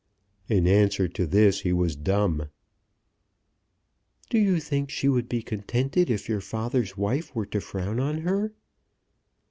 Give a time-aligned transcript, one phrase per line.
[0.49, 2.49] In answer to this he was dumb.
[4.31, 8.21] "Do you think she would be contented if your father's wife were to frown on
[8.21, 8.51] her?"